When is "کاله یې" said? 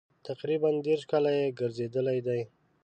1.11-1.55